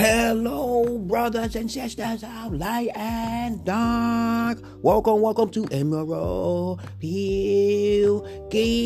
Hello, 0.00 0.96
brothers 0.96 1.54
and 1.56 1.70
sisters 1.70 2.22
of 2.22 2.54
light 2.54 2.88
and 2.94 3.62
dark. 3.66 4.62
Welcome, 4.80 5.20
welcome 5.20 5.50
to 5.50 5.66
Emerald 5.70 6.80
Pill 6.98 8.22
Game. 8.48 8.80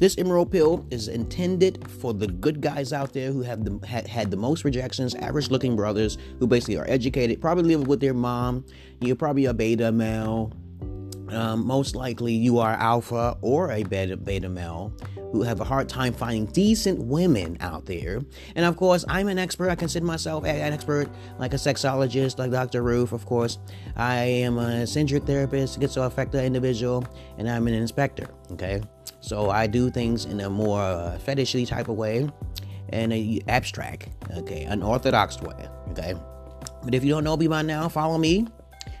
This 0.00 0.18
Emerald 0.18 0.50
Pill 0.50 0.84
is 0.90 1.06
intended 1.06 1.88
for 1.88 2.12
the 2.12 2.26
good 2.26 2.60
guys 2.60 2.92
out 2.92 3.12
there 3.12 3.30
who 3.30 3.42
have 3.42 3.64
the, 3.64 3.78
had, 3.86 4.08
had 4.08 4.32
the 4.32 4.36
most 4.36 4.64
rejections, 4.64 5.14
average 5.14 5.52
looking 5.52 5.76
brothers 5.76 6.18
who 6.40 6.48
basically 6.48 6.78
are 6.78 6.90
educated, 6.90 7.40
probably 7.40 7.76
live 7.76 7.86
with 7.86 8.00
their 8.00 8.12
mom. 8.12 8.64
You're 9.00 9.14
probably 9.14 9.44
a 9.44 9.54
beta 9.54 9.92
male. 9.92 10.52
Um, 11.30 11.66
most 11.66 11.94
likely 11.94 12.32
you 12.32 12.58
are 12.58 12.72
alpha 12.72 13.36
or 13.42 13.70
a 13.70 13.82
beta, 13.82 14.16
beta 14.16 14.48
male 14.48 14.92
who 15.32 15.42
have 15.42 15.60
a 15.60 15.64
hard 15.64 15.88
time 15.88 16.12
finding 16.12 16.46
decent 16.46 16.98
women 16.98 17.56
out 17.60 17.86
there. 17.86 18.20
And 18.54 18.64
of 18.64 18.76
course, 18.76 19.04
I'm 19.08 19.28
an 19.28 19.38
expert. 19.38 19.70
I 19.70 19.74
consider 19.74 20.06
myself 20.06 20.44
an 20.44 20.72
expert, 20.72 21.08
like 21.38 21.52
a 21.52 21.56
sexologist, 21.56 22.38
like 22.38 22.50
Dr. 22.50 22.82
Ruth, 22.82 23.12
of 23.12 23.26
course. 23.26 23.58
I 23.96 24.16
am 24.16 24.58
a 24.58 24.86
centric 24.86 25.24
therapist, 25.24 25.78
schizoaffective 25.78 26.44
individual, 26.44 27.04
and 27.36 27.48
I'm 27.48 27.66
an 27.66 27.74
inspector. 27.74 28.28
Okay, 28.52 28.80
so 29.20 29.50
I 29.50 29.66
do 29.66 29.90
things 29.90 30.24
in 30.24 30.40
a 30.40 30.50
more 30.50 30.80
uh, 30.80 31.18
fetishly 31.18 31.66
type 31.66 31.88
of 31.88 31.96
way, 31.96 32.28
and 32.90 33.12
a 33.12 33.40
abstract, 33.48 34.08
okay, 34.38 34.64
unorthodox 34.64 35.40
way. 35.42 35.68
Okay, 35.90 36.14
but 36.82 36.94
if 36.94 37.04
you 37.04 37.10
don't 37.10 37.24
know 37.24 37.36
me 37.36 37.48
by 37.48 37.62
now, 37.62 37.88
follow 37.88 38.16
me 38.16 38.46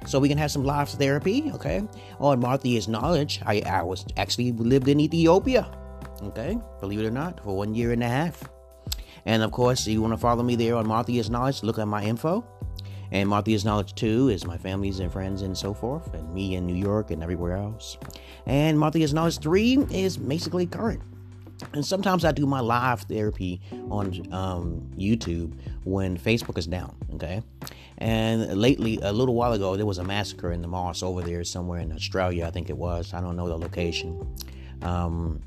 so 0.06 0.18
we 0.18 0.28
can 0.28 0.38
have 0.38 0.50
some 0.50 0.64
live 0.64 0.88
therapy, 0.88 1.50
okay? 1.54 1.82
Oh, 2.20 2.28
on 2.28 2.40
Martha's 2.40 2.88
knowledge, 2.88 3.40
I, 3.44 3.62
I 3.66 3.82
was 3.82 4.04
actually 4.16 4.52
lived 4.52 4.88
in 4.88 5.00
Ethiopia 5.00 5.70
Okay, 6.22 6.58
believe 6.80 7.00
it 7.00 7.06
or 7.06 7.12
not, 7.12 7.40
for 7.44 7.56
one 7.56 7.74
year 7.74 7.92
and 7.92 8.02
a 8.02 8.08
half. 8.08 8.42
And 9.24 9.42
of 9.42 9.52
course, 9.52 9.86
you 9.86 10.02
want 10.02 10.14
to 10.14 10.18
follow 10.18 10.42
me 10.42 10.56
there 10.56 10.74
on 10.74 10.86
Martha's 10.86 11.30
Knowledge, 11.30 11.62
look 11.62 11.78
at 11.78 11.86
my 11.86 12.02
info. 12.02 12.44
And 13.10 13.28
Martha's 13.28 13.64
Knowledge 13.64 13.94
2 13.94 14.28
is 14.28 14.44
my 14.44 14.58
families 14.58 14.98
and 14.98 15.12
friends 15.12 15.42
and 15.42 15.56
so 15.56 15.72
forth, 15.72 16.12
and 16.14 16.34
me 16.34 16.56
in 16.56 16.66
New 16.66 16.74
York 16.74 17.10
and 17.10 17.22
everywhere 17.22 17.56
else. 17.56 17.96
And 18.46 18.78
Martha's 18.78 19.14
Knowledge 19.14 19.38
3 19.38 19.86
is 19.90 20.16
basically 20.16 20.66
current. 20.66 21.02
And 21.72 21.84
sometimes 21.84 22.24
I 22.24 22.32
do 22.32 22.46
my 22.46 22.60
live 22.60 23.02
therapy 23.02 23.60
on 23.90 24.32
um, 24.32 24.90
YouTube 24.96 25.54
when 25.84 26.18
Facebook 26.18 26.58
is 26.58 26.66
down, 26.66 26.94
okay? 27.14 27.42
And 27.98 28.56
lately, 28.56 28.98
a 29.02 29.12
little 29.12 29.34
while 29.34 29.52
ago, 29.52 29.76
there 29.76 29.86
was 29.86 29.98
a 29.98 30.04
massacre 30.04 30.52
in 30.52 30.62
the 30.62 30.68
mosque 30.68 31.02
over 31.02 31.20
there 31.22 31.42
somewhere 31.44 31.80
in 31.80 31.92
Australia, 31.92 32.46
I 32.46 32.50
think 32.50 32.70
it 32.70 32.76
was. 32.76 33.12
I 33.12 33.20
don't 33.20 33.36
know 33.36 33.48
the 33.48 33.58
location. 33.58 34.36
Um, 34.82 35.42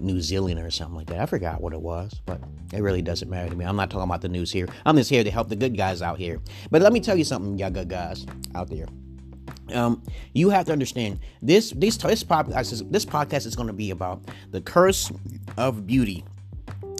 New 0.00 0.20
Zealand 0.20 0.58
or 0.60 0.70
something 0.70 0.96
like 0.96 1.08
that. 1.08 1.20
I 1.20 1.26
forgot 1.26 1.60
what 1.60 1.74
it 1.74 1.80
was, 1.80 2.14
but 2.24 2.40
it 2.72 2.80
really 2.80 3.02
doesn't 3.02 3.28
matter 3.28 3.50
to 3.50 3.56
me. 3.56 3.66
I'm 3.66 3.76
not 3.76 3.90
talking 3.90 4.04
about 4.04 4.22
the 4.22 4.30
news 4.30 4.50
here. 4.50 4.66
I'm 4.86 4.96
just 4.96 5.10
here 5.10 5.22
to 5.22 5.30
help 5.30 5.50
the 5.50 5.56
good 5.56 5.76
guys 5.76 6.00
out 6.00 6.18
here. 6.18 6.40
But 6.70 6.80
let 6.80 6.92
me 6.92 7.00
tell 7.00 7.16
you 7.16 7.24
something, 7.24 7.58
y'all 7.58 7.70
good 7.70 7.90
guys 7.90 8.26
out 8.54 8.70
there. 8.70 8.86
Um, 9.72 10.02
you 10.32 10.50
have 10.50 10.66
to 10.66 10.72
understand 10.72 11.20
this. 11.40 11.70
This 11.70 11.96
this 11.96 12.22
podcast 12.22 12.90
this 12.90 13.04
podcast 13.04 13.46
is 13.46 13.56
going 13.56 13.68
to 13.68 13.72
be 13.72 13.90
about 13.90 14.22
the 14.50 14.60
curse 14.60 15.10
of 15.56 15.86
beauty. 15.86 16.24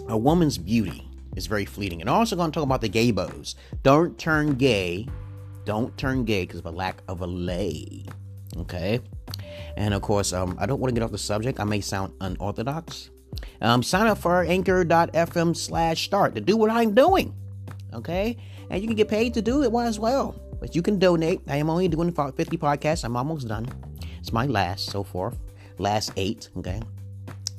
A 0.08 0.16
woman's 0.16 0.58
beauty 0.58 1.06
is 1.36 1.46
very 1.46 1.64
fleeting, 1.64 2.00
and 2.00 2.08
I'm 2.08 2.16
also 2.16 2.36
going 2.36 2.50
to 2.50 2.54
talk 2.54 2.64
about 2.64 2.80
the 2.80 2.88
gay 2.88 3.10
bows. 3.10 3.54
Don't 3.82 4.18
turn 4.18 4.54
gay. 4.54 5.06
Don't 5.64 5.96
turn 5.96 6.24
gay 6.24 6.44
because 6.44 6.60
of 6.60 6.66
a 6.66 6.70
lack 6.70 7.02
of 7.08 7.20
a 7.20 7.26
lay. 7.26 8.04
Okay. 8.56 9.00
And 9.76 9.94
of 9.94 10.02
course, 10.02 10.32
um, 10.32 10.56
I 10.58 10.66
don't 10.66 10.80
want 10.80 10.94
to 10.94 10.98
get 10.98 11.04
off 11.04 11.10
the 11.10 11.18
subject. 11.18 11.58
I 11.58 11.64
may 11.64 11.80
sound 11.80 12.12
unorthodox. 12.20 13.10
Um, 13.60 13.82
sign 13.82 14.06
up 14.06 14.18
for 14.18 14.44
anchor.fm 14.44 15.56
slash 15.56 16.04
start 16.04 16.34
to 16.34 16.40
do 16.40 16.56
what 16.56 16.70
I'm 16.70 16.94
doing. 16.94 17.34
Okay? 17.92 18.36
And 18.70 18.80
you 18.80 18.89
can 18.89 18.96
get 18.96 19.08
paid 19.08 19.34
to 19.34 19.42
do 19.42 19.62
it 19.62 19.86
as 19.86 19.98
well. 19.98 20.40
But 20.64 20.75
you 20.75 20.80
can 20.80 20.98
donate. 20.98 21.42
I 21.47 21.58
am 21.58 21.69
only 21.69 21.89
doing 21.89 22.11
50 22.11 22.57
podcasts. 22.57 23.05
I'm 23.05 23.19
almost 23.19 23.48
done. 23.48 23.69
It's 24.19 24.33
my 24.33 24.47
last 24.47 24.86
so 24.86 25.02
far. 25.02 25.35
Last 25.77 26.11
eight. 26.17 26.48
Okay. 26.57 26.80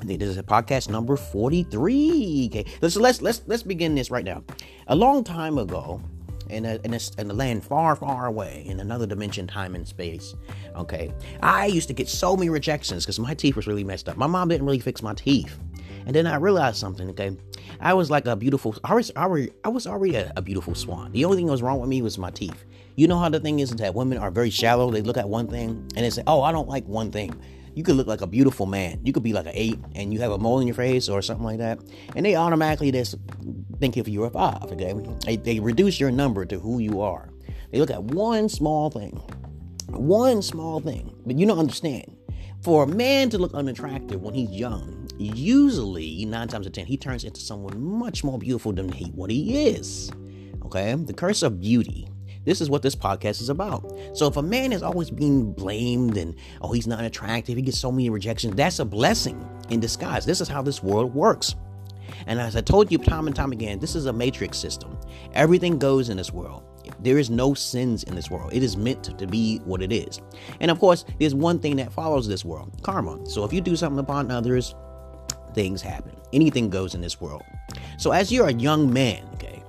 This 0.04 0.28
is 0.28 0.40
a 0.40 0.44
podcast 0.44 0.90
number 0.90 1.16
43. 1.16 2.50
Okay. 2.52 2.66
So 2.90 3.00
let's 3.00 3.22
let's 3.22 3.44
let's 3.46 3.62
begin 3.62 3.94
this 3.94 4.10
right 4.10 4.26
now. 4.26 4.44
A 4.88 4.96
long 4.96 5.24
time 5.24 5.60
ago, 5.60 6.02
in 6.50 6.66
a, 6.66 6.80
in 6.84 6.96
a, 6.96 7.00
in 7.20 7.30
a 7.30 7.34
land 7.34 7.64
far, 7.64 7.96
far 7.96 8.26
away 8.26 8.64
in 8.66 8.80
another 8.80 9.06
dimension, 9.06 9.46
time 9.46 9.76
and 9.76 9.88
space. 9.88 10.34
Okay, 10.76 11.14
I 11.42 11.68
used 11.68 11.88
to 11.90 11.94
get 11.94 12.08
so 12.08 12.36
many 12.36 12.50
rejections 12.50 13.06
because 13.06 13.20
my 13.20 13.36
teeth 13.36 13.56
was 13.56 13.68
really 13.68 13.84
messed 13.84 14.10
up. 14.10 14.18
My 14.18 14.28
mom 14.28 14.50
didn't 14.50 14.66
really 14.66 14.80
fix 14.80 15.04
my 15.04 15.14
teeth, 15.14 15.58
and 16.06 16.16
then 16.16 16.28
I 16.28 16.36
realized 16.38 16.78
something. 16.78 17.10
Okay, 17.12 17.38
I 17.80 17.94
was 17.94 18.10
like 18.10 18.26
a 18.26 18.36
beautiful. 18.36 18.76
I 18.84 18.94
was 18.96 19.12
already, 19.16 19.52
I 19.64 19.70
was 19.70 19.88
already 19.88 20.16
a, 20.16 20.34
a 20.36 20.42
beautiful 20.42 20.76
swan. 20.76 21.12
The 21.12 21.26
only 21.26 21.38
thing 21.38 21.46
that 21.46 21.52
was 21.52 21.62
wrong 21.62 21.80
with 21.80 21.90
me 21.90 22.02
was 22.02 22.18
my 22.18 22.32
teeth. 22.32 22.66
You 22.95 23.07
know 23.07 23.19
how 23.19 23.29
the 23.29 23.39
thing 23.39 23.59
is 23.59 23.72
that 23.72 23.94
women 23.94 24.17
are 24.17 24.31
very 24.31 24.50
shallow. 24.50 24.89
They 24.89 25.01
look 25.01 25.17
at 25.17 25.28
one 25.28 25.47
thing 25.47 25.69
and 25.95 26.06
they 26.06 26.09
say, 26.09 26.23
"Oh, 26.28 26.41
I 26.41 26.51
don't 26.51 26.69
like 26.69 26.85
one 26.85 27.11
thing." 27.11 27.39
you 27.75 27.83
could 27.83 27.95
look 27.95 28.07
like 28.07 28.22
a 28.22 28.28
beautiful 28.28 28.66
man. 28.66 29.00
You 29.03 29.11
could 29.11 29.22
be 29.22 29.33
like 29.33 29.45
an 29.45 29.51
eight 29.53 29.78
and 29.95 30.13
you 30.13 30.19
have 30.22 30.31
a 30.31 30.38
mole 30.38 30.59
in 30.59 30.67
your 30.67 30.75
face 30.75 31.09
or 31.09 31.22
something 31.22 31.45
like 31.45 31.57
that. 31.57 31.79
And 32.16 32.25
they 32.25 32.35
automatically 32.35 32.91
just 32.91 33.16
think 33.79 33.97
if 33.97 34.07
you're 34.07 34.28
a 34.28 34.29
five, 34.29 34.63
okay? 34.72 34.95
They, 35.25 35.35
they 35.35 35.59
reduce 35.59 36.00
your 36.00 36.09
number 36.09 36.45
to 36.45 36.57
who 36.57 36.79
you 36.79 37.01
are. 37.01 37.29
They 37.72 37.79
look 37.79 37.91
at 37.91 38.01
one 38.01 38.47
small 38.47 38.89
thing. 38.89 39.22
One 39.89 40.41
small 40.41 40.79
thing. 40.79 41.13
But 41.25 41.38
you 41.38 41.45
don't 41.45 41.59
understand. 41.59 42.16
For 42.63 42.83
a 42.83 42.88
man 42.88 43.29
to 43.31 43.38
look 43.38 43.53
unattractive 43.53 44.22
when 44.22 44.33
he's 44.33 44.50
young, 44.50 45.09
usually 45.19 46.25
nine 46.25 46.47
times 46.47 46.66
out 46.66 46.67
of 46.67 46.73
ten, 46.73 46.85
he 46.85 46.97
turns 46.97 47.25
into 47.25 47.41
someone 47.41 47.79
much 47.79 48.23
more 48.23 48.39
beautiful 48.39 48.72
than 48.72 48.89
he, 48.89 49.06
what 49.12 49.29
he 49.29 49.67
is. 49.67 50.12
Okay? 50.63 50.95
The 50.95 51.13
curse 51.13 51.44
of 51.44 51.59
beauty 51.59 52.07
this 52.45 52.61
is 52.61 52.69
what 52.69 52.81
this 52.81 52.95
podcast 52.95 53.41
is 53.41 53.50
about. 53.50 53.83
So 54.13 54.28
if 54.28 54.38
a 54.38 54.41
man 54.41 54.72
is 54.72 54.83
always 54.83 55.09
being 55.09 55.51
blamed 55.51 56.17
and 56.17 56.35
oh 56.61 56.72
he's 56.72 56.88
not 56.88 57.03
attractive, 57.03 57.57
he 57.57 57.61
gets 57.61 57.79
so 57.79 57.91
many 57.91 58.09
rejections, 58.09 58.56
that's 58.56 58.79
a 58.79 58.85
blessing 58.85 59.47
in 59.69 59.79
disguise. 59.79 60.25
This 60.25 60.41
is 60.41 60.47
how 60.47 60.61
this 60.61 60.81
world 60.81 61.13
works. 61.13 61.56
And 62.28 62.39
as 62.39 62.56
I 62.56 62.61
told 62.61 62.91
you 62.91 62.97
time 62.97 63.28
and 63.28 63.35
time 63.35 63.51
again, 63.51 63.79
this 63.79 63.95
is 63.95 64.06
a 64.06 64.13
matrix 64.13 64.57
system. 64.57 64.97
Everything 65.33 65.78
goes 65.78 66.09
in 66.09 66.17
this 66.17 66.31
world. 66.31 66.63
There 67.00 67.17
is 67.17 67.29
no 67.29 67.53
sins 67.53 68.03
in 68.03 68.16
this 68.16 68.29
world. 68.29 68.53
It 68.53 68.63
is 68.63 68.77
meant 68.77 69.17
to 69.17 69.27
be 69.27 69.57
what 69.66 69.81
it 69.81 69.91
is. 69.91 70.22
And 70.59 70.69
of 70.72 70.79
course, 70.79 71.03
there's 71.19 71.35
one 71.35 71.59
thing 71.59 71.75
that 71.77 71.91
follows 71.91 72.27
this 72.27 72.45
world 72.45 72.72
karma. 72.83 73.25
So 73.25 73.44
if 73.44 73.51
you 73.51 73.62
do 73.62 73.75
something 73.75 74.00
upon 74.00 74.31
others, 74.31 74.75
things 75.53 75.81
happen. 75.81 76.16
Anything 76.33 76.69
goes 76.69 76.95
in 76.95 77.01
this 77.01 77.19
world. 77.19 77.44
So 77.97 78.12
as 78.12 78.31
you're 78.31 78.47
a 78.47 78.53
young 78.53 78.91
man, 78.91 79.27
okay, 79.33 79.63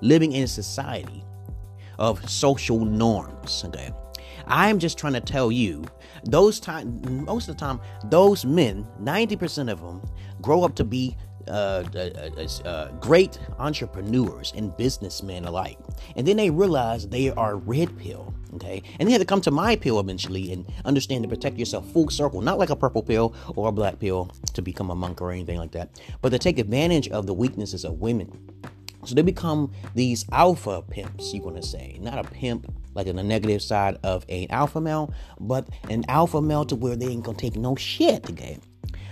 living 0.00 0.32
in 0.32 0.46
society, 0.46 1.24
of 2.00 2.28
social 2.28 2.84
norms. 2.84 3.62
Okay. 3.66 3.92
I'm 4.46 4.80
just 4.80 4.98
trying 4.98 5.12
to 5.12 5.20
tell 5.20 5.52
you, 5.52 5.84
those 6.24 6.58
time, 6.58 7.24
most 7.24 7.48
of 7.48 7.56
the 7.56 7.60
time, 7.60 7.80
those 8.06 8.44
men, 8.44 8.84
90% 9.00 9.70
of 9.70 9.80
them, 9.80 10.02
grow 10.42 10.64
up 10.64 10.74
to 10.74 10.84
be 10.84 11.16
uh, 11.48 11.84
uh, 11.94 12.68
uh, 12.68 12.88
great 12.98 13.38
entrepreneurs 13.58 14.52
and 14.56 14.76
businessmen 14.76 15.44
alike. 15.44 15.78
And 16.16 16.26
then 16.26 16.36
they 16.36 16.50
realize 16.50 17.08
they 17.08 17.30
are 17.30 17.56
red 17.56 17.96
pill, 17.98 18.34
okay? 18.54 18.82
And 18.98 19.08
they 19.08 19.12
have 19.12 19.20
to 19.20 19.26
come 19.26 19.40
to 19.42 19.50
my 19.50 19.76
pill 19.76 20.00
eventually 20.00 20.52
and 20.52 20.66
understand 20.84 21.22
to 21.22 21.28
protect 21.28 21.56
yourself 21.56 21.90
full 21.92 22.10
circle, 22.10 22.40
not 22.40 22.58
like 22.58 22.70
a 22.70 22.76
purple 22.76 23.02
pill 23.02 23.34
or 23.56 23.68
a 23.68 23.72
black 23.72 23.98
pill 23.98 24.30
to 24.52 24.62
become 24.62 24.90
a 24.90 24.94
monk 24.94 25.20
or 25.20 25.32
anything 25.32 25.58
like 25.58 25.72
that, 25.72 26.00
but 26.20 26.30
to 26.30 26.38
take 26.38 26.58
advantage 26.58 27.08
of 27.08 27.26
the 27.26 27.34
weaknesses 27.34 27.84
of 27.84 28.00
women 28.00 28.50
so 29.04 29.14
they 29.14 29.22
become 29.22 29.72
these 29.94 30.24
alpha 30.32 30.82
pimps, 30.82 31.32
you 31.32 31.42
want 31.42 31.56
to 31.56 31.62
say. 31.62 31.98
Not 32.00 32.18
a 32.18 32.28
pimp 32.28 32.72
like 32.94 33.06
in 33.06 33.16
the 33.16 33.22
negative 33.22 33.62
side 33.62 33.98
of 34.02 34.24
an 34.28 34.46
alpha 34.50 34.80
male, 34.80 35.12
but 35.38 35.68
an 35.88 36.04
alpha 36.08 36.40
male 36.42 36.64
to 36.66 36.76
where 36.76 36.96
they 36.96 37.06
ain't 37.06 37.24
gonna 37.24 37.38
take 37.38 37.56
no 37.56 37.76
shit, 37.76 38.28
okay? 38.30 38.58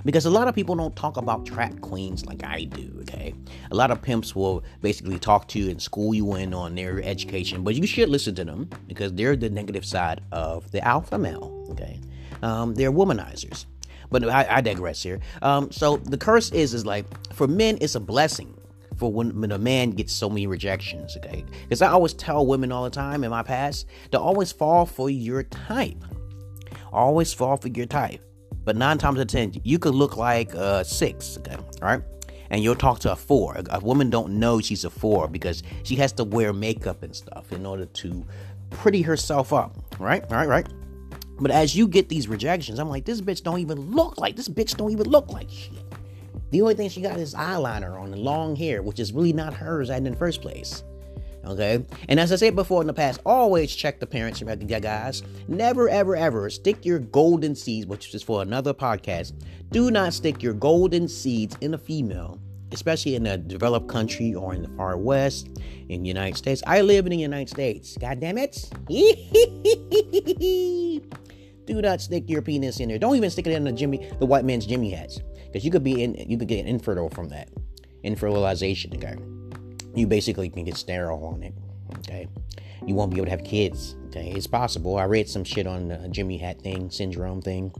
Because 0.04 0.26
a 0.26 0.30
lot 0.30 0.48
of 0.48 0.54
people 0.54 0.74
don't 0.74 0.94
talk 0.96 1.16
about 1.16 1.46
trap 1.46 1.80
queens 1.80 2.24
like 2.26 2.44
I 2.44 2.64
do, 2.64 2.96
okay? 3.02 3.34
A 3.70 3.74
lot 3.74 3.90
of 3.90 4.00
pimps 4.00 4.34
will 4.34 4.64
basically 4.80 5.18
talk 5.18 5.48
to 5.48 5.58
you 5.58 5.70
and 5.70 5.80
school 5.80 6.14
you 6.14 6.34
in 6.36 6.54
on 6.54 6.74
their 6.74 7.02
education, 7.02 7.62
but 7.62 7.74
you 7.74 7.86
should 7.86 8.08
listen 8.08 8.34
to 8.36 8.44
them 8.44 8.70
because 8.86 9.12
they're 9.12 9.36
the 9.36 9.50
negative 9.50 9.84
side 9.84 10.20
of 10.32 10.70
the 10.70 10.86
alpha 10.86 11.18
male, 11.18 11.66
okay? 11.70 12.00
Um, 12.42 12.74
they're 12.74 12.92
womanizers. 12.92 13.66
But 14.10 14.28
I, 14.28 14.46
I 14.48 14.60
digress 14.60 15.02
here. 15.02 15.20
Um, 15.42 15.70
so 15.70 15.98
the 15.98 16.16
curse 16.16 16.50
is, 16.52 16.72
is 16.72 16.86
like, 16.86 17.04
for 17.34 17.46
men, 17.46 17.76
it's 17.80 17.94
a 17.94 18.00
blessing 18.00 18.57
for 18.98 19.12
when, 19.12 19.52
a 19.52 19.58
man 19.58 19.90
gets 19.92 20.12
so 20.12 20.28
many 20.28 20.46
rejections, 20.46 21.16
okay? 21.16 21.44
Because 21.62 21.82
I 21.82 21.88
always 21.88 22.14
tell 22.14 22.44
women 22.46 22.72
all 22.72 22.84
the 22.84 22.90
time 22.90 23.24
in 23.24 23.30
my 23.30 23.42
past 23.42 23.86
to 24.12 24.18
always 24.20 24.50
fall 24.52 24.86
for 24.86 25.08
your 25.08 25.44
type. 25.44 26.04
Always 26.92 27.32
fall 27.32 27.56
for 27.56 27.68
your 27.68 27.86
type. 27.86 28.20
But 28.64 28.76
nine 28.76 28.98
times 28.98 29.18
out 29.18 29.22
of 29.22 29.28
ten, 29.28 29.54
you 29.62 29.78
could 29.78 29.94
look 29.94 30.16
like 30.16 30.52
a 30.54 30.84
six, 30.84 31.38
okay? 31.38 31.56
All 31.56 31.88
right? 31.88 32.02
And 32.50 32.62
you'll 32.62 32.74
talk 32.74 32.98
to 33.00 33.12
a 33.12 33.16
four. 33.16 33.54
A, 33.54 33.76
a 33.76 33.80
woman 33.80 34.10
don't 34.10 34.32
know 34.38 34.60
she's 34.60 34.84
a 34.84 34.90
four 34.90 35.28
because 35.28 35.62
she 35.84 35.96
has 35.96 36.12
to 36.14 36.24
wear 36.24 36.52
makeup 36.52 37.02
and 37.02 37.14
stuff 37.14 37.52
in 37.52 37.64
order 37.64 37.86
to 37.86 38.26
pretty 38.70 39.02
herself 39.02 39.52
up, 39.52 39.76
right? 39.98 40.22
All 40.24 40.36
right, 40.36 40.48
right? 40.48 40.66
But 41.40 41.50
as 41.50 41.76
you 41.76 41.86
get 41.86 42.08
these 42.08 42.26
rejections, 42.26 42.78
I'm 42.78 42.88
like, 42.88 43.04
this 43.04 43.20
bitch 43.20 43.42
don't 43.42 43.60
even 43.60 43.92
look 43.92 44.18
like 44.18 44.34
this 44.34 44.48
bitch 44.48 44.76
don't 44.76 44.90
even 44.90 45.08
look 45.08 45.32
like 45.32 45.48
shit. 45.50 45.87
The 46.50 46.62
only 46.62 46.74
thing 46.74 46.88
she 46.88 47.00
got 47.00 47.18
is 47.18 47.34
eyeliner 47.34 48.00
on 48.00 48.12
and 48.12 48.22
long 48.22 48.56
hair, 48.56 48.82
which 48.82 48.98
is 48.98 49.12
really 49.12 49.32
not 49.32 49.54
hers 49.54 49.90
in 49.90 50.04
the 50.04 50.16
first 50.16 50.40
place. 50.40 50.82
Okay? 51.44 51.84
And 52.08 52.20
as 52.20 52.32
I 52.32 52.36
said 52.36 52.56
before 52.56 52.80
in 52.80 52.86
the 52.86 52.94
past, 52.94 53.20
always 53.24 53.74
check 53.74 54.00
the 54.00 54.06
parents, 54.06 54.42
guys. 54.42 55.22
Never, 55.46 55.88
ever, 55.88 56.16
ever 56.16 56.50
stick 56.50 56.84
your 56.84 56.98
golden 56.98 57.54
seeds, 57.54 57.86
which 57.86 58.14
is 58.14 58.22
for 58.22 58.42
another 58.42 58.74
podcast. 58.74 59.32
Do 59.70 59.90
not 59.90 60.14
stick 60.14 60.42
your 60.42 60.54
golden 60.54 61.08
seeds 61.08 61.56
in 61.60 61.74
a 61.74 61.78
female, 61.78 62.40
especially 62.72 63.14
in 63.14 63.26
a 63.26 63.36
developed 63.36 63.88
country 63.88 64.34
or 64.34 64.54
in 64.54 64.62
the 64.62 64.68
far 64.70 64.96
west, 64.96 65.48
in 65.88 66.02
the 66.02 66.08
United 66.08 66.36
States. 66.36 66.62
I 66.66 66.82
live 66.82 67.06
in 67.06 67.10
the 67.10 67.18
United 67.18 67.50
States. 67.50 67.96
God 67.98 68.20
damn 68.20 68.38
it. 68.38 68.68
Do 71.68 71.82
not 71.82 72.00
stick 72.00 72.28
your 72.28 72.42
penis 72.42 72.80
in 72.80 72.88
there. 72.88 72.98
Don't 72.98 73.16
even 73.16 73.30
stick 73.30 73.46
it 73.46 73.52
in 73.52 73.64
the 73.64 73.72
Jimmy, 73.72 74.10
the 74.18 74.26
white 74.26 74.44
man's 74.44 74.66
Jimmy 74.66 74.90
hats, 74.90 75.20
because 75.46 75.64
you 75.64 75.70
could 75.70 75.84
be 75.84 76.02
in, 76.02 76.14
you 76.14 76.38
could 76.38 76.48
get 76.48 76.66
infertile 76.66 77.10
from 77.10 77.28
that, 77.28 77.48
infertilization. 78.02 78.92
Okay 78.96 79.16
you 79.98 80.06
basically 80.06 80.48
can 80.48 80.64
get 80.64 80.76
sterile 80.76 81.24
on 81.24 81.42
it. 81.42 81.54
Okay, 81.98 82.28
you 82.86 82.94
won't 82.94 83.10
be 83.10 83.16
able 83.16 83.26
to 83.26 83.30
have 83.30 83.44
kids. 83.44 83.96
Okay, 84.06 84.30
it's 84.30 84.46
possible. 84.46 84.96
I 84.96 85.04
read 85.04 85.28
some 85.28 85.44
shit 85.44 85.66
on 85.66 85.88
the 85.88 86.08
Jimmy 86.08 86.38
Hat 86.38 86.60
thing, 86.60 86.90
syndrome 86.90 87.42
thing, 87.42 87.72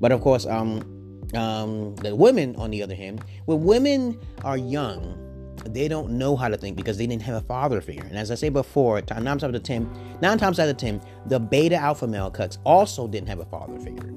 but 0.00 0.12
of 0.12 0.20
course, 0.20 0.46
um, 0.46 1.20
um, 1.34 1.96
the 1.96 2.14
women, 2.14 2.54
on 2.56 2.70
the 2.70 2.82
other 2.82 2.94
hand, 2.94 3.24
when 3.46 3.64
women 3.64 4.20
are 4.44 4.56
young, 4.56 5.20
they 5.66 5.88
don't 5.88 6.10
know 6.10 6.36
how 6.36 6.48
to 6.48 6.56
think 6.56 6.76
because 6.76 6.98
they 6.98 7.06
didn't 7.06 7.22
have 7.22 7.36
a 7.36 7.46
father 7.46 7.80
figure. 7.80 8.04
And 8.04 8.18
as 8.18 8.30
I 8.30 8.34
say 8.34 8.48
before, 8.48 9.00
nine 9.10 9.24
times 9.24 9.44
out 9.44 9.54
of 9.54 9.62
ten, 9.62 9.88
nine 10.20 10.38
times 10.38 10.58
out 10.58 10.68
of 10.68 10.76
ten, 10.76 11.00
the 11.26 11.38
beta 11.40 11.76
alpha 11.76 12.06
male 12.06 12.30
cucks 12.30 12.58
also 12.64 13.06
didn't 13.08 13.28
have 13.28 13.40
a 13.40 13.44
father 13.46 13.78
figure. 13.78 14.12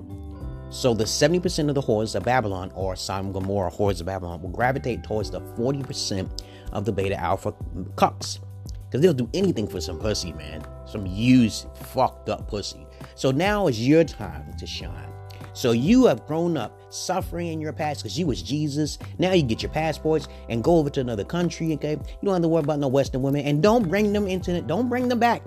So 0.70 0.94
the 0.94 1.06
70% 1.06 1.70
of 1.70 1.76
the 1.76 1.82
whores 1.82 2.14
of 2.16 2.24
Babylon 2.24 2.72
or 2.76 2.96
Sodom 2.96 3.32
Gomorrah 3.32 3.72
whores 3.72 4.02
of 4.02 4.08
Babylon 4.08 4.42
will 4.42 4.50
gravitate 4.50 5.04
towards 5.04 5.32
the 5.32 5.40
40% 5.40 6.30
of 6.74 6.84
the 6.84 6.92
beta 6.92 7.18
alpha 7.18 7.54
cucks. 7.96 8.40
Because 8.86 9.02
they'll 9.02 9.14
do 9.14 9.30
anything 9.34 9.68
for 9.68 9.80
some 9.80 9.98
pussy, 9.98 10.34
man. 10.34 10.66
Some 10.86 11.06
used, 11.06 11.68
fucked 11.76 12.30
up 12.30 12.48
pussy. 12.48 12.86
So 13.16 13.32
now 13.32 13.68
is 13.68 13.86
your 13.86 14.04
time 14.04 14.54
to 14.58 14.68
shine. 14.68 15.10
So 15.54 15.72
you 15.72 16.06
have 16.06 16.26
grown 16.28 16.58
up 16.58 16.77
suffering 16.90 17.48
in 17.48 17.62
your 17.62 17.74
past 17.74 18.04
because 18.04 18.18
you 18.18 18.28
was 18.28 18.42
Jesus. 18.42 18.98
Now 19.20 19.34
you 19.34 19.44
get 19.44 19.62
your 19.62 19.72
passports 19.72 20.28
and 20.50 20.64
go 20.64 20.78
over 20.78 20.90
to 20.92 21.02
another 21.02 21.24
country, 21.24 21.74
okay? 21.74 21.92
You 21.92 22.18
don't 22.24 22.34
have 22.34 22.42
to 22.42 22.48
worry 22.48 22.64
about 22.64 22.80
no 22.80 22.88
Western 22.88 23.22
women. 23.22 23.46
And 23.46 23.62
don't 23.62 23.88
bring 23.88 24.14
them 24.14 24.28
into 24.28 24.56
it. 24.56 24.68
Don't 24.68 24.90
bring 24.90 25.08
them 25.08 25.20
back. 25.20 25.44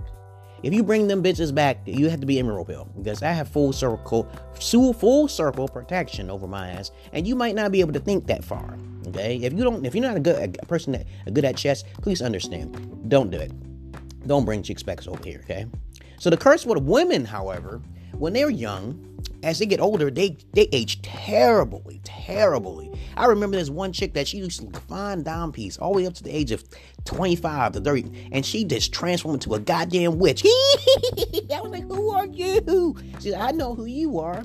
If 0.63 0.75
you 0.75 0.83
bring 0.83 1.09
them 1.09 1.23
bitches 1.23 1.55
back, 1.55 1.79
you 1.87 2.11
have 2.11 2.21
to 2.21 2.27
be 2.27 2.39
Emerald 2.39 2.69
Pill 2.69 2.87
because 2.97 3.23
I 3.23 3.33
have 3.33 3.49
full 3.49 3.73
circle, 3.73 4.31
full 4.61 4.93
full 4.93 5.27
circle 5.27 5.67
protection 5.67 6.29
over 6.29 6.47
my 6.47 6.69
ass, 6.71 6.91
and 7.13 7.27
you 7.27 7.35
might 7.35 7.55
not 7.55 7.73
be 7.73 7.81
able 7.81 7.95
to 7.95 8.01
think 8.01 8.27
that 8.27 8.45
far. 8.45 8.77
Okay, 9.07 9.37
if 9.37 9.55
you 9.55 9.65
don't, 9.65 9.87
if 9.87 9.95
you're 9.95 10.05
not 10.05 10.19
a 10.19 10.21
good 10.21 10.59
a 10.63 10.67
person 10.67 10.93
that 10.93 11.07
a 11.27 11.31
good 11.31 11.47
at 11.47 11.57
chess, 11.57 11.85
please 12.03 12.21
understand. 12.21 13.09
Don't 13.09 13.31
do 13.31 13.39
it. 13.39 13.53
Don't 14.27 14.45
bring 14.45 14.63
chick 14.63 14.79
specs 14.79 15.07
over 15.07 15.23
here. 15.25 15.41
Okay. 15.45 15.65
So 16.19 16.29
the 16.29 16.37
curse 16.37 16.67
with 16.67 16.83
women, 16.83 17.25
however, 17.25 17.81
when 18.13 18.35
they're 18.35 18.51
young, 18.51 19.10
as 19.43 19.59
they 19.59 19.67
get 19.67 19.81
older, 19.81 20.11
they 20.11 20.37
they 20.53 20.69
age 20.73 21.03
terribly, 21.03 22.01
terribly. 22.05 22.91
I 23.17 23.27
remember 23.27 23.57
this 23.57 23.71
one 23.71 23.93
chick 23.93 24.15
that 24.15 24.29
she 24.29 24.39
used 24.39 24.61
to 24.61 24.81
fine 24.81 25.23
down 25.23 25.53
piece 25.53 25.79
all 25.79 25.93
the 25.93 25.99
way 25.99 26.07
up 26.07 26.15
to 26.15 26.23
the 26.23 26.35
age 26.35 26.51
of 26.51 26.65
25 27.05 27.73
to 27.73 27.81
30, 27.81 28.29
and 28.33 28.45
she 28.45 28.65
just 28.65 28.93
transformed 28.93 29.43
into 29.43 29.55
a 29.55 29.61
goddamn 29.61 30.19
witch. 30.19 30.43
I 30.47 31.61
was 31.61 31.71
like, 31.71 31.85
who 31.85 32.11
are 32.11 32.27
you? 32.27 32.97
She 33.21 33.31
said, 33.31 33.41
I 33.41 33.53
know 33.53 33.75
who 33.75 33.87
you 33.87 34.19
are. 34.19 34.45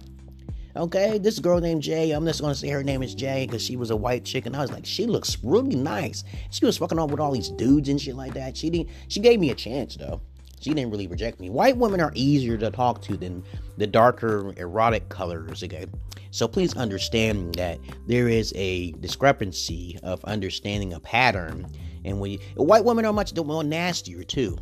Okay, 0.78 1.18
this 1.18 1.40
girl 1.40 1.62
named 1.62 1.84
Jay, 1.84 2.12
I'm 2.12 2.26
just 2.26 2.42
gonna 2.42 2.54
say 2.54 2.68
her 2.68 2.84
name 2.84 3.02
is 3.02 3.16
Jay 3.16 3.46
because 3.46 3.62
she 3.62 3.78
was 3.78 3.92
a 3.92 3.96
white 3.96 4.26
chick, 4.26 4.46
and 4.46 4.56
I 4.56 4.62
was 4.62 4.72
like, 4.72 4.86
she 4.86 5.06
looks 5.06 5.38
really 5.42 5.76
nice. 5.76 6.26
She 6.50 6.66
was 6.66 6.78
fucking 6.78 7.00
off 7.00 7.12
with 7.12 7.22
all 7.22 7.32
these 7.32 7.50
dudes 7.50 7.88
and 7.88 8.00
shit 8.00 8.16
like 8.16 8.34
that. 8.34 8.58
She 8.58 8.70
didn't. 8.70 8.90
She 9.08 9.22
gave 9.22 9.40
me 9.40 9.52
a 9.52 9.56
chance 9.56 9.96
though. 9.96 10.22
She 10.60 10.74
didn't 10.74 10.92
really 10.92 11.08
reject 11.08 11.40
me. 11.40 11.50
White 11.50 11.78
women 11.78 12.02
are 12.02 12.12
easier 12.16 12.58
to 12.58 12.72
talk 12.72 13.02
to 13.04 13.18
than 13.18 13.44
the 13.78 13.88
darker 13.88 14.54
erotic 14.58 15.10
colors. 15.10 15.64
Okay, 15.64 15.86
so 16.32 16.48
please 16.48 16.76
understand 16.76 17.56
that 17.56 17.80
there 18.08 18.30
is 18.30 18.54
a 18.56 18.92
discrepancy 18.94 20.00
of 20.04 20.24
understanding 20.26 20.94
a 20.94 21.00
pattern, 21.00 21.68
and 22.04 22.20
we 22.20 22.40
white 22.56 22.86
women 22.86 23.06
are 23.06 23.14
much 23.14 23.36
more 23.36 23.64
nastier 23.64 24.24
too 24.24 24.58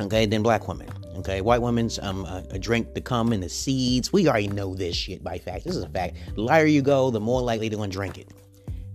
okay, 0.00 0.26
than 0.26 0.42
black 0.42 0.68
women. 0.68 0.88
Okay, 1.16 1.40
white 1.40 1.62
women's 1.62 1.98
um 2.00 2.24
a, 2.24 2.44
a, 2.50 2.58
drink 2.58 2.94
to 2.94 3.00
come 3.00 3.32
in 3.32 3.40
the 3.40 3.48
seeds. 3.48 4.12
We 4.12 4.28
already 4.28 4.48
know 4.48 4.74
this 4.74 4.96
shit 4.96 5.22
by 5.22 5.38
fact. 5.38 5.64
This 5.64 5.76
is 5.76 5.82
a 5.82 5.88
fact. 5.88 6.16
The 6.34 6.42
lighter 6.42 6.66
you 6.66 6.82
go, 6.82 7.10
the 7.10 7.20
more 7.20 7.40
likely 7.40 7.68
they're 7.68 7.78
gonna 7.78 7.92
drink 7.92 8.18
it. 8.18 8.28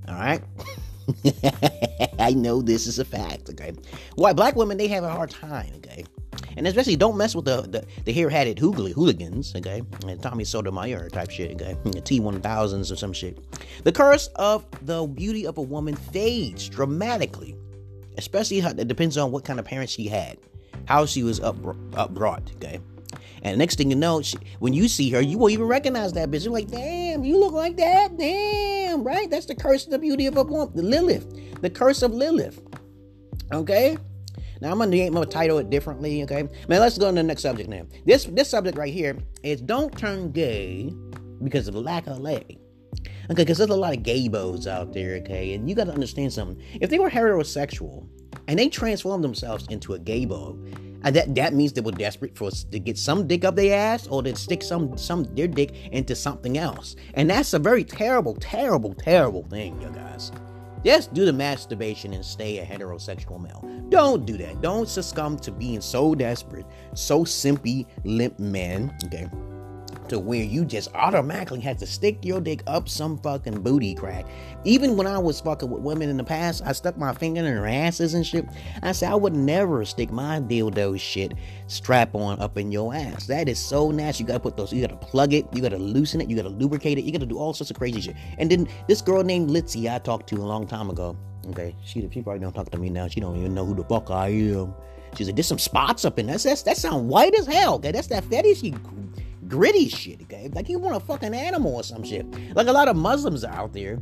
All 0.08 0.16
right. 0.16 0.42
I 2.20 2.32
know 2.32 2.62
this 2.62 2.88
is 2.88 3.00
a 3.00 3.06
fact. 3.06 3.50
Okay, 3.50 3.74
Why 4.16 4.34
black 4.34 4.56
women 4.56 4.78
they 4.78 4.88
have 4.88 5.04
a 5.04 5.10
hard 5.10 5.30
time. 5.30 5.72
Okay, 5.78 6.06
and 6.58 6.68
especially 6.68 6.96
don't 6.96 7.18
mess 7.18 7.36
with 7.36 7.46
the 7.46 7.62
the, 7.62 7.86
the 8.06 8.14
hair 8.14 8.30
hatted 8.30 8.58
hoogly 8.58 8.94
hooligans. 8.94 9.56
Okay, 9.56 9.82
and 10.08 10.22
Tommy 10.22 10.44
Sotomayor 10.44 11.10
type 11.10 11.30
shit. 11.30 11.62
Okay, 11.62 11.76
T 12.06 12.20
one 12.20 12.40
thousands 12.42 12.92
or 12.92 12.96
some 12.96 13.14
shit. 13.14 13.38
The 13.84 13.92
curse 13.92 14.28
of 14.36 14.66
the 14.86 15.06
beauty 15.08 15.46
of 15.46 15.58
a 15.58 15.62
woman 15.62 15.96
fades 15.96 16.68
dramatically, 16.70 17.56
especially 18.18 18.60
how, 18.60 18.70
it 18.70 18.88
depends 18.88 19.18
on 19.18 19.32
what 19.32 19.46
kind 19.46 19.60
of 19.60 19.66
parents 19.66 19.94
she 19.94 20.08
had 20.08 20.38
how 20.90 21.06
she 21.06 21.24
was 21.24 21.40
up, 21.40 21.56
up 21.96 22.14
brought, 22.14 22.52
okay? 22.56 22.80
And 23.44 23.58
next 23.58 23.78
thing 23.78 23.90
you 23.90 23.96
know, 23.96 24.22
she, 24.22 24.38
when 24.60 24.74
you 24.74 24.88
see 24.88 25.10
her, 25.12 25.22
you 25.22 25.38
won't 25.38 25.54
even 25.54 25.68
recognize 25.68 26.14
that 26.14 26.30
bitch. 26.30 26.44
You're 26.44 26.54
like, 26.54 26.70
damn, 26.70 27.24
you 27.24 27.40
look 27.40 27.54
like 27.54 27.78
that. 27.78 28.18
Damn, 28.18 29.04
right? 29.04 29.30
That's 29.30 29.46
the 29.46 29.56
curse 29.56 29.86
of 29.86 29.92
the 29.92 30.00
beauty 30.00 30.26
of 30.26 30.38
a 30.38 30.44
woman. 30.44 30.72
Lilith. 30.76 31.62
The 31.62 31.70
curse 31.70 32.02
of 32.02 32.14
Lilith. 32.14 32.62
Okay? 33.52 33.98
Now 34.62 34.72
I'm 34.72 34.80
gonna 34.80 35.06
I'm 35.06 35.14
gonna 35.14 35.26
title 35.26 35.58
it 35.60 35.70
differently, 35.70 36.22
okay? 36.24 36.44
Man, 36.68 36.82
let's 36.82 36.98
go 36.98 37.10
to 37.10 37.16
the 37.16 37.24
next 37.24 37.44
subject 37.44 37.70
now. 37.70 37.84
This 38.06 38.26
this 38.26 38.50
subject 38.50 38.78
right 38.78 38.94
here 38.94 39.18
is 39.42 39.62
don't 39.62 39.98
turn 39.98 40.32
gay 40.32 40.94
because 41.42 41.70
of 41.70 41.76
lack 41.76 42.08
of 42.08 42.20
leg. 42.20 42.60
Okay, 43.32 43.44
because 43.44 43.58
there's 43.60 43.70
a 43.70 43.76
lot 43.76 43.96
of 43.96 44.04
gay 44.04 44.28
bows 44.28 44.68
out 44.68 44.92
there, 44.92 45.16
okay? 45.18 45.54
And 45.54 45.70
you 45.70 45.76
gotta 45.76 45.94
understand 45.94 46.34
something. 46.34 46.62
If 46.82 46.90
they 46.90 47.00
were 47.00 47.10
heterosexual, 47.10 48.06
and 48.48 48.58
they 48.58 48.68
transformed 48.68 49.24
themselves 49.24 49.68
into 49.68 49.94
a 49.94 50.00
gay 50.00 50.26
bug. 50.26 50.68
And 51.04 51.16
that 51.16 51.36
that 51.36 51.54
means 51.54 51.74
they 51.74 51.82
were 51.82 51.92
desperate 51.92 52.38
for 52.38 52.52
to 52.52 52.80
get 52.80 52.98
some 52.98 53.28
dick 53.28 53.46
up 53.46 53.56
their 53.56 53.78
ass 53.78 54.08
or 54.08 54.24
to 54.24 54.36
stick 54.36 54.64
some 54.64 54.98
some 54.98 55.24
their 55.36 55.48
dick 55.48 55.74
into 55.92 56.16
something 56.16 56.58
else. 56.58 56.96
And 57.14 57.30
that's 57.30 57.54
a 57.54 57.60
very 57.60 57.84
terrible, 57.84 58.36
terrible, 58.36 58.94
terrible 58.94 59.44
thing, 59.44 59.82
you 59.82 59.90
guys. 59.90 60.32
Just 60.84 61.14
do 61.14 61.26
the 61.26 61.34
masturbation 61.34 62.14
and 62.14 62.24
stay 62.24 62.60
a 62.60 62.66
heterosexual 62.66 63.42
male. 63.42 63.64
Don't 63.90 64.26
do 64.26 64.38
that. 64.38 64.62
Don't 64.62 64.88
succumb 64.88 65.38
to 65.40 65.52
being 65.52 65.82
so 65.82 66.16
desperate, 66.16 66.66
so 66.94 67.26
simpy, 67.26 67.86
limp 68.06 68.40
man. 68.40 68.96
Okay 69.06 69.30
to 70.10 70.20
where 70.20 70.44
you 70.44 70.66
just 70.66 70.94
automatically 70.94 71.60
had 71.60 71.80
to 71.80 71.88
stick 71.88 72.24
your 72.24 72.42
dick 72.42 72.62
up 72.68 72.90
some 72.90 73.18
fucking 73.18 73.62
booty 73.62 73.96
crack. 73.96 74.26
Even 74.66 74.98
when 74.98 75.08
I 75.08 75.18
was 75.18 75.40
fucking 75.40 75.70
with 75.70 75.82
women 75.82 76.10
in 76.10 76.18
the 76.18 76.24
past, 76.24 76.62
I 76.66 76.74
stuck 76.74 76.98
my 76.98 77.14
finger 77.14 77.40
in 77.40 77.46
their 77.46 77.66
asses 77.66 78.14
and 78.14 78.26
shit. 78.26 78.46
I 78.84 78.92
said 78.92 79.12
I 79.12 79.16
would 79.16 79.36
never 79.36 79.86
stick 79.86 80.12
my 80.12 80.40
dildo 80.40 81.00
shit 81.00 81.34
strap 81.68 82.16
on 82.16 82.40
up 82.40 82.58
in 82.58 82.72
your 82.72 82.94
ass. 82.94 83.28
That 83.28 83.48
is 83.48 83.60
so 83.60 83.92
nasty. 83.92 84.24
You 84.24 84.28
gotta 84.28 84.40
put 84.40 84.58
those, 84.58 84.74
you 84.74 84.82
gotta 84.82 84.98
plug 84.98 85.34
it, 85.34 85.46
you 85.54 85.62
gotta 85.62 85.78
loosen 85.78 86.22
it, 86.22 86.30
you 86.30 86.36
gotta 86.36 86.50
lubricate 86.50 86.98
it, 86.98 87.04
you 87.04 87.12
gotta 87.12 87.26
do 87.26 87.38
all 87.38 87.54
sorts 87.54 87.72
of 87.72 87.78
crazy 87.78 88.02
shit. 88.02 88.16
And 88.38 88.52
then 88.52 88.68
this 88.88 89.02
girl 89.02 89.24
named 89.24 89.50
Litzy 89.50 89.94
I 89.94 90.00
talked 90.00 90.28
to 90.30 90.36
a 90.36 90.44
long 90.46 90.68
time 90.68 90.90
ago. 90.90 91.16
Okay, 91.48 91.76
she, 91.84 92.08
she 92.12 92.22
probably 92.22 92.40
don't 92.40 92.54
talk 92.54 92.70
to 92.72 92.78
me 92.78 92.90
now. 92.90 93.08
She 93.08 93.20
don't 93.20 93.38
even 93.38 93.54
know 93.54 93.66
who 93.66 93.76
the 93.76 93.84
fuck 93.84 94.12
I 94.12 94.30
am. 94.30 94.74
She 95.16 95.24
said, 95.24 95.36
there's 95.36 95.48
some 95.48 95.60
spots 95.60 96.06
up 96.06 96.20
in 96.20 96.28
there. 96.28 96.38
That's, 96.38 96.62
that 96.64 96.78
sound 96.78 97.10
white 97.10 97.34
as 97.34 97.48
hell. 97.48 97.76
Okay, 97.76 97.92
that's 97.92 98.08
that 98.08 98.24
fetishy 98.26 98.78
gritty 99.50 99.90
shit, 99.90 100.22
okay? 100.22 100.50
Like 100.54 100.70
you 100.70 100.80
want 100.80 100.96
a 100.96 101.00
fucking 101.00 101.34
animal 101.34 101.76
or 101.76 101.84
some 101.84 102.04
shit. 102.04 102.26
Like 102.56 102.68
a 102.68 102.72
lot 102.72 102.88
of 102.88 102.96
Muslims 102.96 103.44
are 103.44 103.54
out 103.54 103.74
there. 103.74 104.00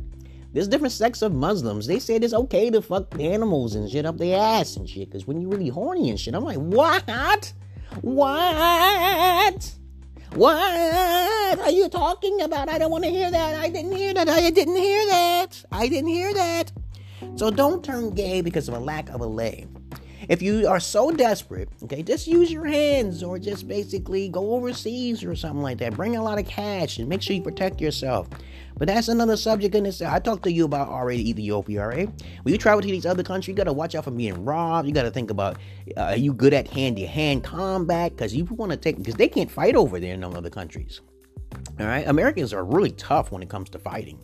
There's 0.52 0.68
different 0.68 0.92
sects 0.92 1.22
of 1.22 1.32
Muslims. 1.32 1.86
They 1.86 1.98
said 1.98 2.22
it's 2.22 2.34
okay 2.34 2.70
to 2.70 2.80
fuck 2.80 3.18
animals 3.20 3.74
and 3.74 3.90
shit 3.90 4.06
up 4.06 4.18
their 4.18 4.38
ass 4.38 4.76
and 4.76 4.88
shit. 4.88 5.10
Cause 5.10 5.26
when 5.26 5.40
you're 5.40 5.50
really 5.50 5.68
horny 5.68 6.10
and 6.10 6.20
shit, 6.20 6.34
I'm 6.34 6.44
like, 6.44 6.58
what? 6.58 7.52
What? 8.02 9.74
What 10.34 11.58
are 11.58 11.70
you 11.70 11.88
talking 11.88 12.42
about? 12.42 12.68
I 12.68 12.78
don't 12.78 12.90
want 12.90 13.04
to 13.04 13.10
hear 13.10 13.30
that. 13.30 13.54
I 13.56 13.68
didn't 13.68 13.92
hear 13.92 14.12
that. 14.14 14.28
I 14.28 14.50
didn't 14.50 14.76
hear 14.76 15.06
that. 15.06 15.64
I 15.72 15.88
didn't 15.88 16.10
hear 16.10 16.34
that. 16.34 16.70
So 17.36 17.50
don't 17.50 17.84
turn 17.84 18.10
gay 18.10 18.40
because 18.40 18.68
of 18.68 18.74
a 18.74 18.78
lack 18.78 19.08
of 19.10 19.20
a 19.20 19.26
leg. 19.26 19.68
If 20.28 20.42
you 20.42 20.66
are 20.66 20.80
so 20.80 21.10
desperate, 21.10 21.68
okay, 21.84 22.02
just 22.02 22.26
use 22.26 22.50
your 22.50 22.66
hands 22.66 23.22
or 23.22 23.38
just 23.38 23.68
basically 23.68 24.28
go 24.28 24.54
overseas 24.54 25.22
or 25.22 25.36
something 25.36 25.62
like 25.62 25.78
that. 25.78 25.94
Bring 25.94 26.16
a 26.16 26.22
lot 26.22 26.38
of 26.38 26.46
cash 26.46 26.98
and 26.98 27.08
make 27.08 27.22
sure 27.22 27.36
you 27.36 27.42
protect 27.42 27.80
yourself. 27.80 28.28
But 28.76 28.88
that's 28.88 29.08
another 29.08 29.36
subject 29.36 29.74
in 29.74 29.84
this. 29.84 30.02
I 30.02 30.18
talked 30.18 30.42
to 30.44 30.52
you 30.52 30.64
about 30.64 30.88
already 30.88 31.30
Ethiopia, 31.30 31.86
right? 31.86 32.08
When 32.42 32.52
you 32.52 32.58
travel 32.58 32.80
to 32.80 32.86
these 32.86 33.06
other 33.06 33.22
countries, 33.22 33.48
you 33.48 33.54
gotta 33.54 33.72
watch 33.72 33.94
out 33.94 34.04
for 34.04 34.10
being 34.10 34.44
robbed. 34.44 34.88
You 34.88 34.94
gotta 34.94 35.10
think 35.10 35.30
about 35.30 35.58
uh, 35.96 36.02
are 36.02 36.16
you 36.16 36.32
good 36.32 36.54
at 36.54 36.68
hand-to-hand 36.68 37.44
combat? 37.44 38.16
Because 38.16 38.34
you 38.34 38.44
want 38.44 38.70
to 38.70 38.76
take 38.76 38.96
because 38.98 39.14
they 39.14 39.28
can't 39.28 39.50
fight 39.50 39.76
over 39.76 39.98
there 40.00 40.14
in 40.14 40.24
other 40.24 40.50
countries. 40.50 41.00
All 41.80 41.86
right, 41.86 42.06
Americans 42.06 42.52
are 42.52 42.64
really 42.64 42.90
tough 42.92 43.32
when 43.32 43.42
it 43.42 43.48
comes 43.48 43.70
to 43.70 43.78
fighting. 43.78 44.20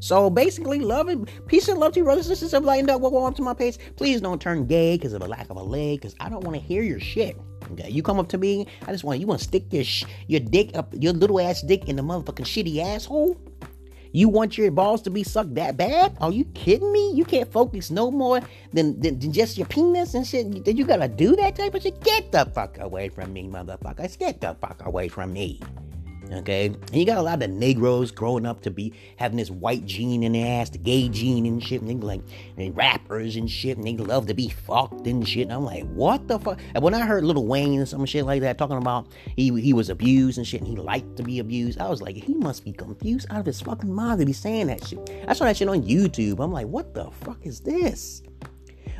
So 0.00 0.30
basically, 0.30 0.80
love 0.80 1.08
and 1.08 1.28
peace 1.46 1.68
and 1.68 1.78
love 1.78 1.92
to 1.92 2.00
you, 2.00 2.04
brothers 2.04 2.28
and 2.28 2.36
sisters. 2.38 2.60
If 2.60 2.68
I 2.68 2.78
end 2.78 2.90
up 2.90 3.00
go 3.00 3.26
up 3.26 3.36
to 3.36 3.42
my 3.42 3.54
page, 3.54 3.78
please 3.96 4.20
don't 4.20 4.40
turn 4.40 4.66
gay 4.66 4.96
because 4.96 5.12
of 5.12 5.22
a 5.22 5.26
lack 5.26 5.50
of 5.50 5.56
a 5.56 5.62
leg, 5.62 6.00
because 6.00 6.14
I 6.20 6.28
don't 6.28 6.44
want 6.44 6.56
to 6.56 6.62
hear 6.62 6.82
your 6.82 7.00
shit. 7.00 7.36
Okay, 7.72 7.90
you 7.90 8.02
come 8.02 8.18
up 8.18 8.28
to 8.28 8.38
me, 8.38 8.66
I 8.86 8.92
just 8.92 9.04
want 9.04 9.20
you 9.20 9.26
want 9.26 9.40
to 9.40 9.44
stick 9.44 9.72
your 9.72 9.84
sh- 9.84 10.04
your 10.26 10.40
dick 10.40 10.70
up 10.74 10.94
your 10.98 11.12
little 11.12 11.40
ass 11.40 11.62
dick 11.62 11.88
in 11.88 11.96
the 11.96 12.02
motherfucking 12.02 12.46
shitty 12.46 12.78
asshole. 12.82 13.38
You 14.12 14.28
want 14.28 14.56
your 14.56 14.70
balls 14.70 15.02
to 15.02 15.10
be 15.10 15.22
sucked 15.22 15.54
that 15.56 15.76
bad? 15.76 16.16
Are 16.20 16.32
you 16.32 16.44
kidding 16.54 16.90
me? 16.90 17.12
You 17.12 17.24
can't 17.24 17.50
focus 17.52 17.90
no 17.90 18.10
more 18.10 18.40
than, 18.72 18.98
than, 19.00 19.18
than 19.18 19.32
just 19.32 19.58
your 19.58 19.66
penis 19.66 20.14
and 20.14 20.26
shit. 20.26 20.64
Did 20.64 20.78
you 20.78 20.84
gotta 20.84 21.08
do 21.08 21.36
that 21.36 21.56
type 21.56 21.74
of 21.74 21.82
shit? 21.82 22.02
Get 22.02 22.32
the 22.32 22.46
fuck 22.46 22.78
away 22.78 23.10
from 23.10 23.32
me, 23.32 23.48
motherfuckers. 23.48 24.18
Get 24.18 24.40
the 24.40 24.56
fuck 24.60 24.86
away 24.86 25.08
from 25.08 25.32
me. 25.32 25.60
Okay, 26.30 26.66
and 26.66 26.94
you 26.94 27.06
got 27.06 27.16
a 27.16 27.22
lot 27.22 27.42
of 27.42 27.48
Negroes 27.48 28.10
growing 28.10 28.44
up 28.44 28.60
to 28.62 28.70
be 28.70 28.92
having 29.16 29.38
this 29.38 29.50
white 29.50 29.86
gene 29.86 30.22
in 30.22 30.32
their 30.32 30.60
ass, 30.60 30.68
the 30.68 30.78
gay 30.78 31.08
gene 31.08 31.46
and 31.46 31.62
shit, 31.62 31.80
and 31.80 31.88
they 31.88 31.94
like 31.94 32.20
and 32.58 32.76
rappers 32.76 33.36
and 33.36 33.50
shit, 33.50 33.78
and 33.78 33.86
they 33.86 33.96
love 33.96 34.26
to 34.26 34.34
be 34.34 34.48
fucked 34.48 35.06
and 35.06 35.26
shit. 35.26 35.44
And 35.44 35.52
I'm 35.52 35.64
like, 35.64 35.84
what 35.84 36.28
the 36.28 36.38
fuck? 36.38 36.60
And 36.74 36.84
when 36.84 36.92
I 36.92 37.06
heard 37.06 37.24
Lil 37.24 37.46
Wayne 37.46 37.78
and 37.78 37.88
some 37.88 38.04
shit 38.04 38.26
like 38.26 38.42
that 38.42 38.58
talking 38.58 38.76
about 38.76 39.08
he 39.36 39.58
he 39.60 39.72
was 39.72 39.88
abused 39.88 40.36
and 40.36 40.46
shit, 40.46 40.60
and 40.60 40.68
he 40.68 40.76
liked 40.76 41.16
to 41.16 41.22
be 41.22 41.38
abused, 41.38 41.80
I 41.80 41.88
was 41.88 42.02
like, 42.02 42.16
he 42.16 42.34
must 42.34 42.62
be 42.62 42.72
confused 42.72 43.26
out 43.30 43.40
of 43.40 43.46
his 43.46 43.62
fucking 43.62 43.92
mind 43.92 44.20
to 44.20 44.26
be 44.26 44.34
saying 44.34 44.66
that 44.66 44.86
shit. 44.86 45.24
I 45.26 45.32
saw 45.32 45.44
that 45.44 45.56
shit 45.56 45.68
on 45.68 45.82
YouTube. 45.82 46.44
I'm 46.44 46.52
like, 46.52 46.66
what 46.66 46.92
the 46.92 47.10
fuck 47.10 47.46
is 47.46 47.60
this? 47.60 48.22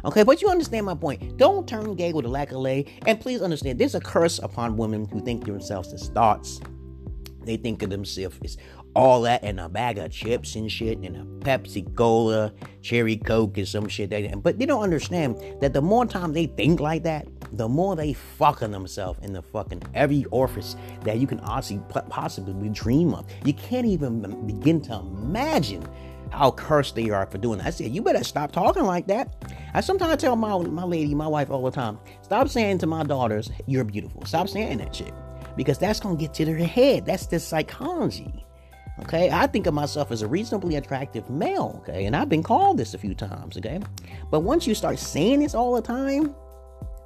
Okay, 0.05 0.23
but 0.23 0.41
you 0.41 0.49
understand 0.49 0.87
my 0.87 0.95
point. 0.95 1.37
Don't 1.37 1.69
turn 1.69 1.95
gay 1.95 2.13
with 2.13 2.25
a 2.25 2.29
lack 2.29 2.53
of 2.53 2.59
lay. 2.59 2.87
And 3.07 3.21
please 3.21 3.43
understand, 3.43 3.79
there's 3.79 3.97
a 3.97 4.01
curse 4.01 4.39
upon 4.39 4.77
women 4.77 5.07
who 5.07 5.21
think 5.21 5.45
themselves 5.45 5.93
as 5.93 6.09
thoughts 6.09 6.61
they 7.49 7.57
think 7.57 7.83
of 7.83 7.91
themselves 7.91 8.39
as 8.45 8.57
all 8.95 9.23
that 9.23 9.43
and 9.43 9.61
a 9.61 9.69
bag 9.69 9.99
of 9.99 10.11
chips 10.11 10.55
and 10.55 10.71
shit 10.71 10.99
and 10.99 11.17
a 11.17 11.25
Pepsi 11.45 11.95
Cola, 11.95 12.53
cherry 12.83 13.17
Coke 13.17 13.57
and 13.59 13.69
some 13.69 13.89
shit. 13.89 14.11
They, 14.11 14.27
but 14.37 14.59
they 14.59 14.67
don't 14.67 14.83
understand 14.83 15.41
that 15.61 15.73
the 15.73 15.83
more 15.83 16.05
time 16.07 16.33
they 16.33 16.47
think 16.47 16.81
like 16.81 17.03
that, 17.05 17.27
the 17.53 17.69
more 17.69 17.97
they 17.97 18.13
fucking 18.13 18.71
themselves 18.71 19.21
in 19.23 19.33
the 19.33 19.43
fucking 19.43 19.83
every 19.95 20.25
orifice 20.27 20.77
that 21.05 21.19
you 21.19 21.27
can 21.27 21.39
possibly 21.39 22.69
dream 22.71 23.15
of. 23.15 23.27
You 23.45 23.55
can't 23.55 23.87
even 23.87 24.47
begin 24.47 24.81
to 24.83 24.95
imagine 24.97 25.87
how 26.31 26.51
cursed 26.51 26.95
they 26.95 27.09
are 27.09 27.27
for 27.27 27.39
doing 27.39 27.59
that. 27.59 27.69
I 27.69 27.71
said, 27.71 27.91
you 27.91 28.03
better 28.03 28.23
stop 28.23 28.53
talking 28.53 28.85
like 28.85 29.07
that. 29.07 29.51
I 29.73 29.81
sometimes 29.81 30.21
tell 30.21 30.37
my 30.37 30.59
my 30.59 30.85
lady, 30.85 31.15
my 31.15 31.27
wife 31.27 31.51
all 31.51 31.63
the 31.63 31.71
time, 31.71 31.99
stop 32.23 32.49
saying 32.49 32.79
to 32.79 32.87
my 32.87 33.03
daughters, 33.03 33.51
you're 33.67 33.85
beautiful. 33.85 34.25
Stop 34.27 34.49
saying 34.49 34.79
that 34.79 34.95
shit 34.95 35.15
because 35.59 35.77
that's 35.77 35.99
going 35.99 36.17
to 36.17 36.21
get 36.21 36.33
to 36.35 36.45
their 36.45 36.57
head. 36.57 37.05
That's 37.05 37.27
the 37.27 37.41
psychology. 37.41 38.47
Okay, 39.01 39.29
I 39.31 39.47
think 39.49 39.67
of 39.67 39.75
myself 39.75 40.11
as 40.11 40.23
a 40.23 40.29
reasonably 40.29 40.77
attractive 40.77 41.29
male, 41.29 41.81
okay, 41.81 42.07
and 42.07 42.17
I've 42.17 42.29
been 42.29 42.43
called 42.43 42.79
this 42.79 42.95
a 42.95 42.99
few 42.99 43.15
times, 43.15 43.57
okay. 43.57 43.81
But 44.31 44.41
once 44.41 44.67
you 44.67 44.75
start 44.75 44.99
saying 44.99 45.41
this 45.41 45.55
all 45.55 45.75
the 45.75 45.83
time, 45.83 46.35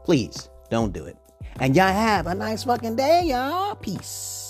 please 0.05 0.49
don't 0.71 0.93
do 0.93 1.05
it. 1.05 1.17
And 1.61 1.77
y'all 1.77 1.93
have 1.93 2.27
a 2.27 2.35
nice 2.35 2.65
fucking 2.65 2.97
day, 2.97 3.25
y'all. 3.25 3.75
Peace. 3.75 4.42